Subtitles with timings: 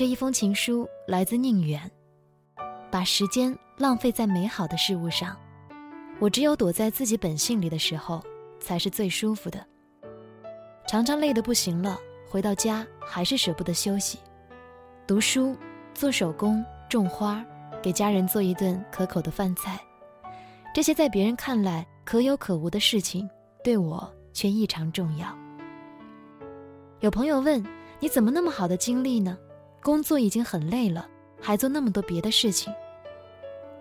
[0.00, 1.78] 这一封情书来自宁远。
[2.90, 5.36] 把时间浪费在美好的事物上，
[6.18, 8.24] 我只有躲在自己本性里的时候，
[8.58, 9.62] 才是最舒服的。
[10.88, 14.18] 常常累得不行了，回到家还是舍不得休息，
[15.06, 15.54] 读书、
[15.92, 17.44] 做手工、种花，
[17.82, 19.78] 给家人做一顿可口的饭菜，
[20.74, 23.28] 这些在别人看来可有可无的事情，
[23.62, 25.28] 对我却异常重要。
[27.00, 27.62] 有朋友问
[28.00, 29.36] ：“你怎么那么好的精力呢？
[29.82, 31.08] 工作已经很累了。”
[31.42, 32.70] 还做那么多别的事情。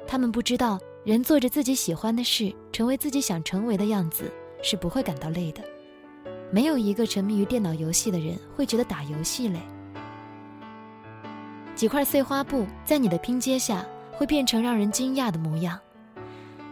[0.07, 4.31] 他们不知道，人做着自己喜欢的事，成为自己想成为的样子，
[4.63, 5.61] 是不会感到累的。
[6.51, 9.59] 没有一个沉迷于电脑游戏的人会觉得打游戏累。
[11.75, 15.77] 几块碎花布在你的拼接下会变成让人惊讶的模样。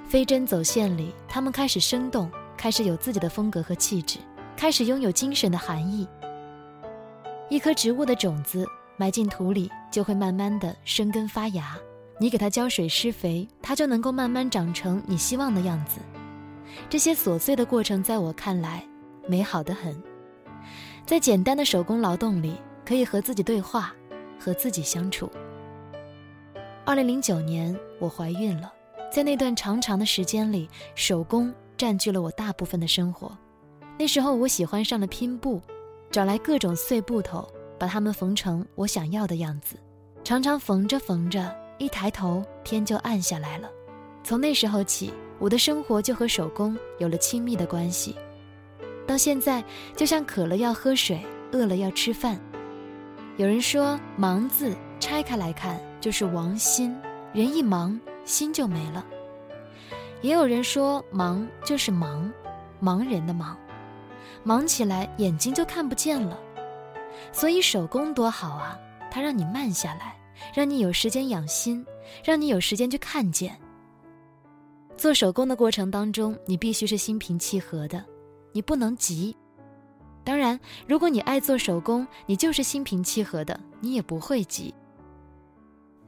[0.07, 4.19] 飞针走线里，它们开始生动，开始有自己的风格和气质，
[4.55, 6.07] 开始拥有精神的含义。
[7.49, 8.65] 一颗植物的种子。
[8.97, 11.77] 埋进土里，就会慢慢的生根发芽。
[12.19, 15.99] 你给它浇水施肥，它就能够慢慢长成你希望的样子。
[16.89, 18.83] 这些琐碎的过程，在我看来，
[19.27, 19.95] 美好的很。
[21.05, 23.93] 在简单的手工劳动里，可以和自己对话，
[24.39, 25.31] 和自己相处。
[26.83, 28.73] 二零零九年，我怀孕了，
[29.11, 33.37] 在那段长长的时间里，手工占据了我大部分的生活。
[33.99, 35.61] 那时候，我喜欢上了拼布，
[36.09, 37.47] 找来各种碎布头。
[37.79, 39.75] 把它们缝成我想要的样子，
[40.23, 43.69] 常常缝着缝着，一抬头天就暗下来了。
[44.23, 48.15] 从那时候起，我的生活就和手工有了亲密的关系。
[49.05, 49.63] 到现在，
[49.95, 52.39] 就像渴了要喝水，饿了要吃饭。
[53.37, 56.93] 有人说“忙”字拆开来看就是王心，
[57.33, 59.05] 人一忙心就没了。
[60.21, 62.29] 也有人说“忙”就是盲，
[62.81, 63.55] 盲人的忙，
[64.43, 66.37] 忙起来眼睛就看不见了。
[67.31, 68.77] 所以手工多好啊，
[69.11, 70.15] 它让你慢下来，
[70.53, 71.85] 让你有时间养心，
[72.23, 73.57] 让你有时间去看见。
[74.95, 78.03] 做手工的过程当中，你必须是心平气和的，
[78.51, 79.35] 你不能急。
[80.23, 84.73] 当然，如果你爱做手工，你就是心平气和的，你也不会急。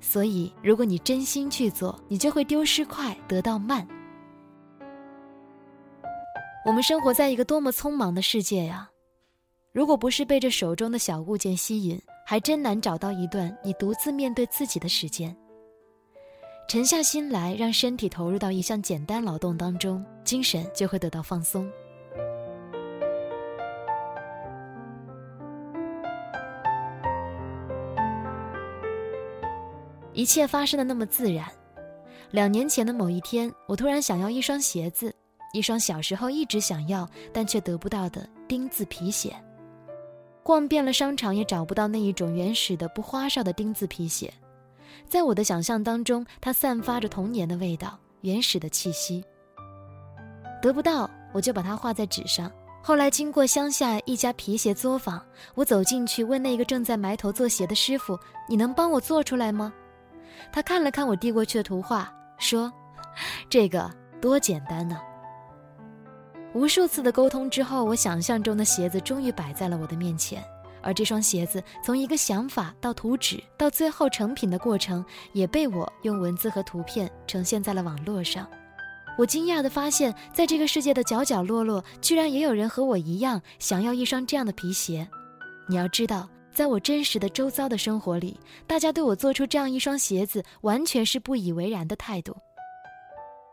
[0.02, 3.88] 所以，如果你真心去做，你就会丢失快，得到慢。
[6.66, 8.90] 我们生活在一个多么匆忙的世界呀！
[9.72, 15.36] 如果不是被这手中的小物件吸引，还真难找到一段你独自面对自己的时间。
[16.68, 21.70] 沉下心来，让身体投入到一项简单劳动当中，精神就会得到放松。
[30.14, 31.46] 一切发生的那么自然。
[32.32, 35.16] 两年前的某一天，我突然想要一双鞋子，
[35.54, 39.32] 一双小时候一直想要但却得不到的钉子皮鞋。
[40.50, 44.34] 逛遍了商场，也找不到那一种原始的不花哨的钉子皮鞋。
[45.08, 49.24] 在我的想象当中，它散发着童年的味道，原始的气息。
[50.60, 52.52] 得不到，我就把它画在纸上。
[52.82, 55.24] 后来经过乡下一家皮鞋作坊，
[55.54, 58.18] 我走进去问那个正在埋头做鞋的师傅
[58.50, 59.72] ：“你能帮我做出来吗？”
[60.52, 62.74] 他看了看我递过去的图画，说
[63.52, 63.88] ：“这个
[64.20, 65.00] 多简单呢。”
[66.54, 70.44] 无数次的沟通之后，我想象中的鞋子终于摆在了我的面前。
[70.82, 78.48] 而这双鞋子从一个想法到图纸，到最后成品的过程，也被我用文字和图片呈现在了网络上。
[79.18, 85.06] 我惊讶地发现，在这个世界的角角落落，居然也有人和我一样想要一双这样的皮鞋。
[85.68, 92.36] 你要知道，在我真实的周遭的生活里，大家对我做出这样一双鞋子，完全是不以为然的态度。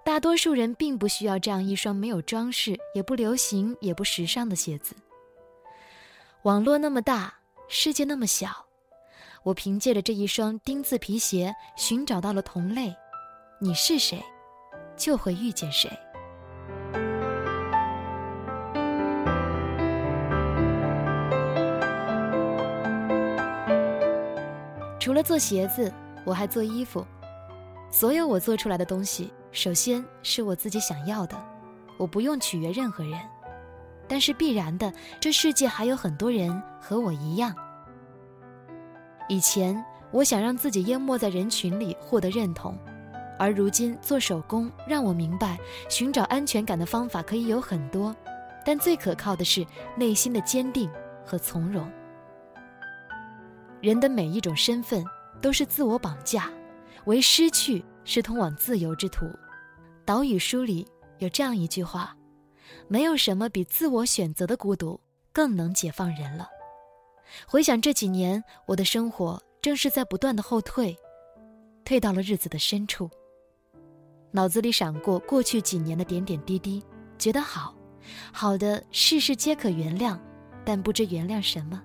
[0.06, 4.94] 大多数人并不需要这样一双没有装饰、也不流行、也不时尚的鞋子。
[6.42, 7.34] 网络那么大，
[7.66, 8.48] 世界那么小，
[9.42, 12.94] 我凭借着这一双钉子皮鞋寻找到了同类。
[13.60, 14.22] 你是谁，
[14.96, 15.90] 就会遇见谁。
[25.00, 25.92] 除了做鞋子，
[26.24, 27.04] 我还做衣服。
[27.90, 29.32] 所有我做出来的东西。
[29.52, 31.36] 首先是我自己想要的，
[31.96, 33.18] 我不用取悦任何人，
[34.06, 37.54] 但是必然的，这世界还有很多人和我一样。
[39.28, 42.78] 以前我想让自己淹没在人群里获得认同，
[43.38, 45.58] 而如今做手工让我明白，
[45.88, 48.14] 寻找安全感的方法可以有很多，
[48.64, 49.66] 但最可靠的是
[49.96, 50.90] 内心的坚定
[51.24, 51.90] 和从容。
[53.80, 55.04] 人的每一种身份
[55.40, 56.50] 都是自我绑架，
[57.06, 59.26] 为失去是通往自由之途。
[60.06, 60.86] 岛屿书里
[61.18, 62.16] 有这样一句话
[62.88, 64.98] ：“没有什么比自我选择的孤独
[65.32, 66.48] 更能解放人了。”
[67.46, 70.96] 回想这几年，我的生活正是在不断的后退，
[71.84, 73.10] 退到了日子的深处。
[74.30, 76.82] 脑子里闪过过去几年的点点滴滴，
[77.18, 77.74] 觉得好，
[78.32, 80.16] 好的事事皆可原谅，
[80.64, 81.82] 但不知原谅什么。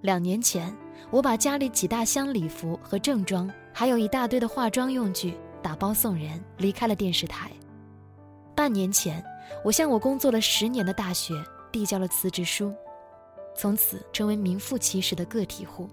[0.00, 0.74] 两年前，
[1.10, 7.50] 我把家里几大箱礼服和正装，还有一大堆的化妆用具打包送人，离开了电视台。
[8.54, 9.24] 半年前，
[9.64, 11.42] 我向我工作了十年的大学
[11.72, 12.74] 递交了辞职书，
[13.56, 15.88] 从此成为名副其实的个体户。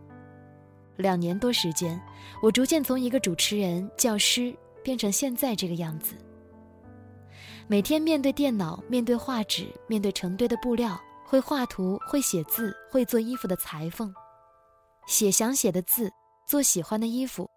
[0.98, 1.98] 两年多时间，
[2.44, 4.54] 我逐渐从一个主持人、教师
[4.84, 6.14] 变成现在这个样子。
[7.68, 11.00] 每天面对电脑，面对画纸，面对成堆的布料。
[11.24, 14.14] 会画图，会写字，会做衣服的裁缝，
[15.08, 16.12] 写想写的字，
[16.46, 17.50] 做喜欢的衣服。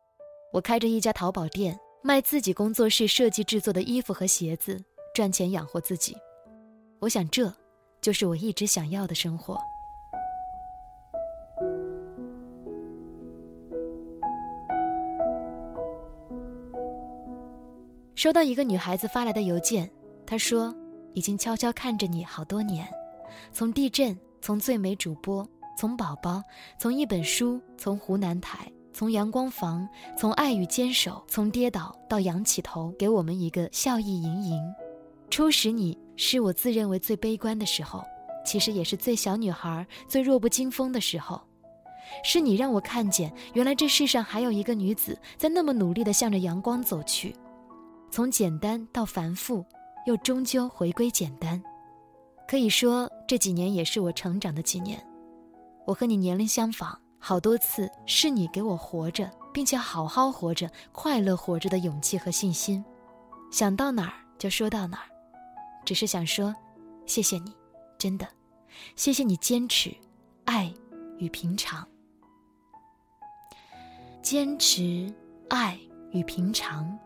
[0.53, 4.83] 我开着一家淘宝店，卖自己工作室设计制作的衣服和鞋子，
[5.15, 6.17] 赚钱养活自己。
[6.99, 7.53] 我想，这
[8.01, 9.57] 就是我一直想要的生活。
[18.17, 19.89] 收到一个女孩子发来的邮件，
[20.27, 20.75] 她说
[21.15, 22.87] ：“已经悄悄看着你好多年。”
[23.53, 25.49] 从地震，从最美主播，
[25.79, 26.43] 从宝宝，
[26.77, 29.89] 从一本书，从湖南台，从阳光房，
[30.19, 34.61] 从爱与坚守，从跌倒到仰起头，给我们一个笑意盈盈。
[35.31, 38.03] 初识你是我自认为最悲观的时候，
[38.45, 41.41] 其实也是最小女孩、最弱不禁风的时候。
[42.25, 47.35] 是你让我看见，原来这世上还有一个女子在那么努力地向着阳光走去，
[48.11, 49.65] 从简单到繁复，
[50.07, 51.63] 又终究回归简单。
[52.49, 55.01] 可以说这几年也是我成长的几年，
[55.87, 62.85] 我和你年龄相仿，好多次是你给我活着，并且好好活着、快乐活着的勇气和信心。
[63.53, 65.05] 想到哪儿就说到哪儿，
[65.85, 66.55] 只是想说，
[67.07, 67.55] 谢谢你，
[67.99, 68.27] 真的，
[68.97, 69.95] 谢谢你坚持，
[70.47, 70.73] 爱
[71.19, 71.87] 与平常，
[74.23, 75.13] 坚持
[75.49, 75.79] 爱
[76.11, 76.99] 与平常。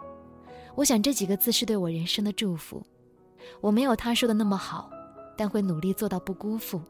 [0.74, 2.82] 我想这几个字是对我人生的祝福。
[3.60, 4.90] 我没有他说的那么好。
[5.36, 6.80] 但会努力做到不辜负。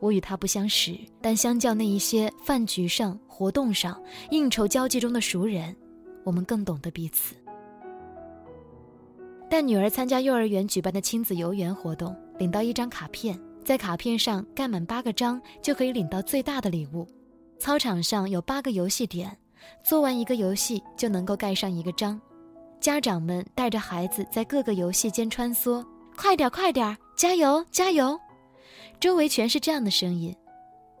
[0.00, 4.00] 我与他不相识，但相较那一些饭局上、活动上、
[4.30, 5.74] 应酬交际中的熟人，
[6.24, 7.34] 我们更懂得彼此。
[9.50, 17.06] 带女儿参加幼儿园举办的亲子游园活动，领到一张卡片，在卡片上盖满八个章，就可以领到最大的礼物。
[17.58, 19.36] 操场上有八个游戏点，
[19.82, 22.20] 做完一个游戏就能够盖上一个章。
[22.78, 25.84] 家长们带着孩子在各个游戏间穿梭，
[26.16, 26.96] 快点，快点！
[27.16, 28.16] 加油，加油！
[29.00, 30.34] 周围全是这样的声音，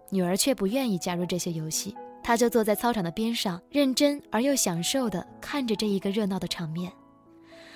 [0.08, 6.92] 女儿却不愿意加入这些游戏，她就坐在操场的边上，认真而又享受地看着这一个热闹的场面。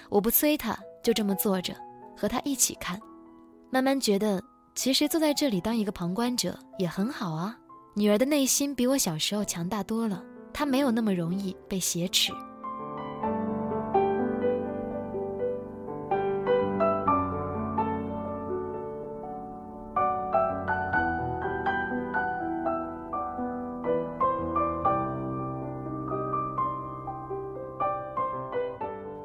[0.09, 1.75] 我不催她，就这么坐着，
[2.17, 3.01] 和她一起看，
[3.69, 4.41] 慢慢觉得，
[4.77, 7.59] 其实坐在这里当一个旁观者也很好啊。
[7.95, 10.23] 女儿的内心比我小时候强大多了，
[10.53, 12.33] 她没有那么容易被挟持。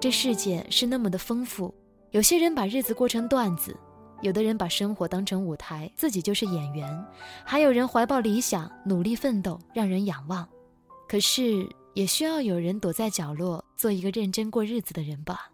[0.10, 1.74] 世界是那么的丰富，
[2.12, 3.76] 有些人把日子过成段子，
[4.22, 7.06] 有的人把生活当成舞台，自己就是演员，
[7.46, 10.48] 还有人怀抱理想，努力奋斗，让人仰望。
[11.08, 15.52] 可是，也需要有人躲在角落，做一个认真过日子的人吧。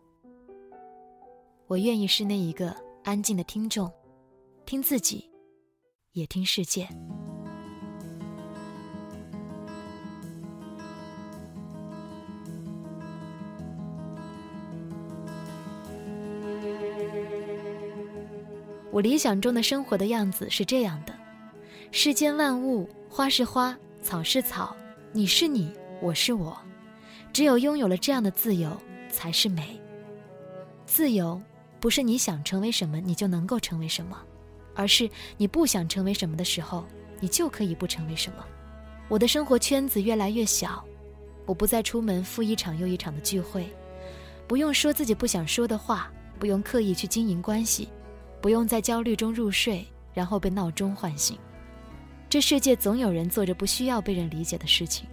[1.68, 3.92] 我愿意是那一个安静的听众，
[4.66, 5.30] 听自己，
[6.12, 6.88] 也听世界。
[18.94, 21.12] 我理想中的生活的样子是这样的：
[21.90, 24.76] 世间万物，花是花，草是草，
[25.12, 26.56] 你是你，我是我。
[27.34, 29.82] 只有拥有了这样的自由，才是美。
[30.86, 31.42] 自由
[31.80, 34.16] 不是你想成为什么你就能够成为什么，
[34.76, 36.86] 而是你不想成为什么的时候，
[37.20, 38.46] 你就可以不成为什么。
[39.10, 40.86] 我的生活圈子越来越小，
[41.48, 43.68] 我不再出门赴一场又一场的聚会，
[44.48, 47.90] 不用说自己不想说的话，不用刻意去经营关系。
[48.44, 51.38] 不用在焦虑中入睡，然后被闹钟唤醒。
[52.30, 55.08] 这世界总有人做着不需要被人理解的事情。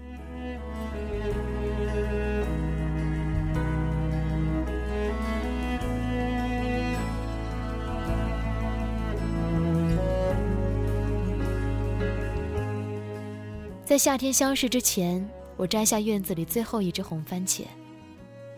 [13.84, 15.24] 在夏天消逝之前，
[15.56, 17.62] 我摘下院子里最后一只红番茄，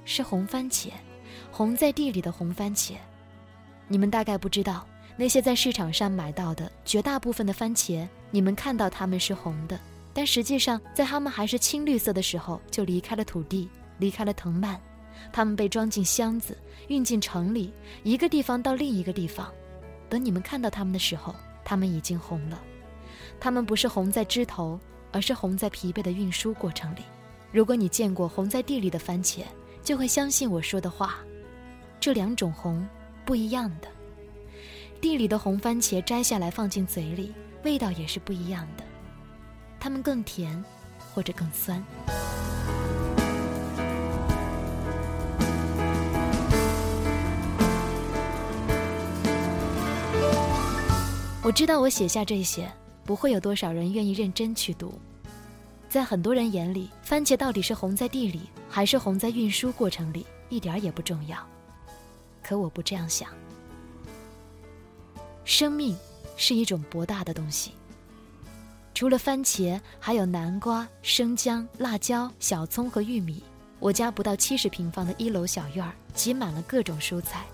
[0.07, 0.89] 是红番茄，
[1.51, 2.93] 红在地里的红番茄。
[3.89, 4.87] 你们大概不知道，
[5.17, 9.79] 那些在市场上买到的绝大部分的番茄，你们看到它们是红的，
[10.15, 14.81] 但实际上，在它们还是青绿色的时候，就离开了土地，离开了藤蔓。
[15.33, 16.57] 它们被装进箱子，
[16.89, 17.73] 运进城里，
[18.03, 19.53] 一个地方到另一个地方。
[20.09, 21.35] 等你们看到它们的时候，
[21.65, 22.61] 它们已经红了。
[23.39, 24.79] 它们不是红在枝头，
[25.13, 27.03] 而是红在疲惫的运输过程里。
[27.53, 29.43] 如果你见过红在地里的番茄，
[29.83, 31.19] 就会相信我说的话。
[32.01, 32.87] 这两种红
[33.25, 33.89] 不一样的。
[35.01, 37.33] 地里的红番茄摘下来放进嘴里，
[37.65, 38.85] 味道也是不一样的。
[39.81, 40.63] 它们更甜，
[41.13, 41.85] 或者更酸。
[51.45, 52.71] 我知道我写下这些，
[53.05, 54.95] 不会有多少人愿意认真去读。
[55.89, 61.37] 在很多人眼里，番茄到底是红在地里，还是红在运输过程里，一点也不重要。
[62.43, 63.29] 可我不这样想。
[65.45, 65.97] 生命
[66.37, 67.73] 是一种博大的东西。
[68.95, 73.43] 除了番茄，还有南瓜、生姜、辣椒、小葱和玉米。
[73.81, 77.45] 我家不到七十平方的一楼小院儿，挤满了各种蔬菜。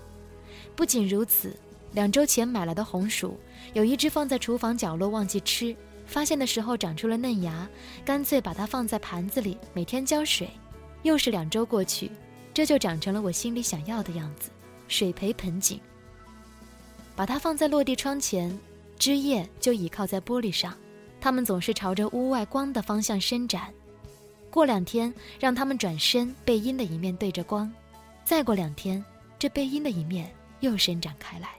[0.75, 1.55] 不仅如此，
[1.93, 3.35] 两周前买来的红薯，
[3.73, 5.75] 有一只放在厨房角落忘记吃。
[6.05, 7.67] 发现的时候长出了嫩芽，
[8.05, 10.49] 干脆把它放在盘子里，每天浇水。
[11.01, 12.11] 又是两周过去，
[12.53, 14.49] 这就长成了我心里想要的样子，
[14.89, 15.79] 水培盆景。
[17.15, 18.57] 把它放在落地窗前，
[18.97, 20.73] 枝叶就倚靠在玻璃上，
[21.21, 23.73] 它们总是朝着屋外光的方向伸展。
[24.49, 27.69] 过两天，让它们转身，背阴的一面对着光；
[28.25, 29.03] 再过两天，
[29.37, 31.49] 这背阴的一面又伸展开来。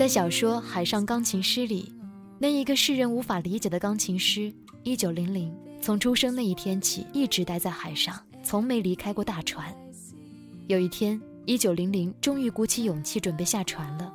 [0.00, 1.94] 在小说《海上钢琴师》里，
[2.38, 4.50] 那一个世人无法理解的钢琴师，
[4.82, 9.70] 一九零零从出生那一天起一直待在海上，从没离开过大船。
[10.68, 14.10] 有一天，一九零零终于鼓起勇气准备下船了。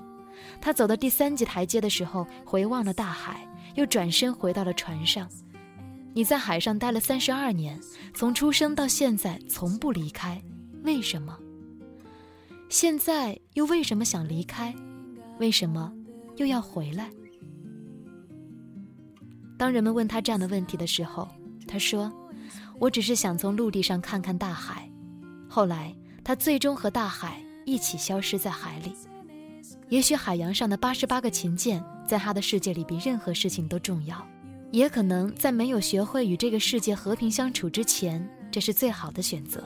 [0.60, 5.30] 他走到第三级台阶的时候，回望了大海，又转身回到了船上。
[6.16, 7.80] 你在海上待了三十二年，
[8.16, 10.42] 从出生到现在从不离开，
[10.82, 11.38] 为什么？
[12.70, 14.74] 现在又为什么想离开？
[15.40, 15.92] 为什么
[16.38, 17.10] 又要回来？
[19.58, 21.28] 当人们问他这样的问题的时候，
[21.68, 22.12] 他说
[22.80, 24.90] ：“我只是想从陆地上看看大海。”
[25.48, 28.94] 后来，他最终和大海一起消失在海里。
[29.90, 34.26] 也许海洋上的八十八个琴键，在他的世界里比任何事情都重要。
[34.72, 39.64] 也可能在没有学会与这个世界和平相处之前，这是最好的选择。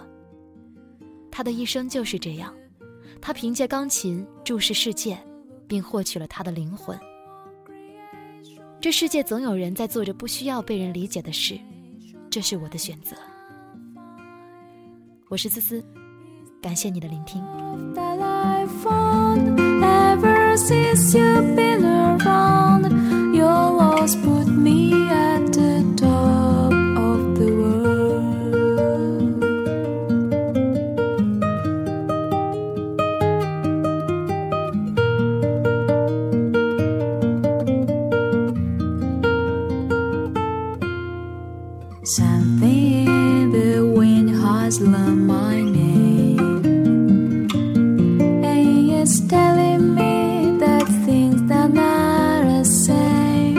[1.32, 2.54] 他的一生就是这样，
[3.20, 5.18] 他凭借钢琴注视世界。
[5.70, 7.00] 并获取了他的灵魂。
[8.82, 11.58] 这世界总有人在做着不需要被人理解的事，
[12.30, 13.16] 这是我的选择。
[15.30, 15.84] 我是思思，
[16.62, 17.42] 感谢你的聆听。
[44.70, 46.38] Asla my name.
[48.46, 53.58] And it's telling me that things that are the same.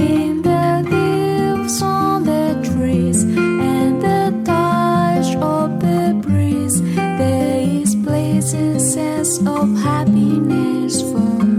[0.00, 6.80] In the leaves on the trees and the touch of the breeze,
[7.20, 11.51] there is pleasant sense of happiness for me.